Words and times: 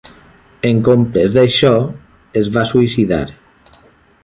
En 0.69 0.79
comptes 0.87 1.35
d'això, 1.35 1.73
es 2.41 2.51
va 2.57 2.65
suïcidar. 2.73 3.23